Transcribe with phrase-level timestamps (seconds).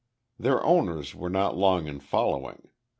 [0.39, 2.69] Their owners were not long in following.